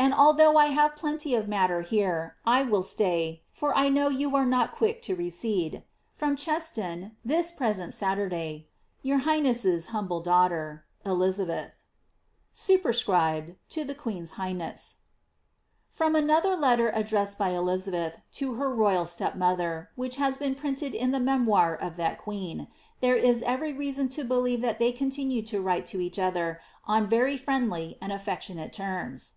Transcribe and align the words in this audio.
tr. 0.00 0.04
1 0.06 0.12
nithough 0.12 0.56
I 0.56 0.66
have 0.68 0.96
plenty 0.96 1.34
of 1.34 1.46
matter 1.46 1.82
here. 1.82 2.36
I 2.46 2.62
will 2.62 2.82
stay, 2.82 3.42
for 3.52 3.76
I 3.76 3.90
know 3.90 4.08
you 4.08 4.34
are 4.34 4.46
not 4.46 4.74
V2^ 4.76 4.96
«^ 4.96 5.02
to 5.02 5.14
rede. 5.14 5.84
From 6.14 6.36
Cheston, 6.36 7.12
this 7.22 7.52
present 7.52 7.92
Saturday. 7.92 8.68
^ 8.68 8.70
Your 9.02 9.18
highness 9.18 9.66
s 9.66 9.86
humble 9.86 10.20
daughter, 10.22 10.86
Elisabeth/' 11.04 11.82
Superscribed 12.54 13.56
—"To 13.68 13.84
the 13.84 13.94
Queen's 13.94 14.32
highness/' 14.32 15.02
Frr>m 15.94 16.16
another 16.16 16.56
letter 16.56 16.88
addressed 16.94 17.36
by 17.36 17.50
Elizabeth 17.50 18.22
to 18.32 18.54
her 18.54 18.70
royal 18.74 19.04
stepmother, 19.04 19.90
vhich 19.98 20.14
has 20.14 20.38
been 20.38 20.54
printed 20.54 20.94
in 20.94 21.10
the 21.10 21.20
memoir 21.20 21.74
of 21.76 21.96
that 21.96 22.16
queen, 22.16 22.68
there 23.00 23.16
is 23.16 23.42
every 23.42 23.74
msnn 23.74 24.10
to 24.14 24.24
believe 24.24 24.62
that 24.62 24.78
they 24.78 24.92
continued 24.92 25.46
to 25.48 25.60
write 25.60 25.86
to 25.88 26.00
each 26.00 26.18
other 26.18 26.58
on 26.86 27.06
very 27.06 27.36
friendly 27.36 27.98
and 28.00 28.10
affectionate 28.12 28.72
terms. 28.72 29.34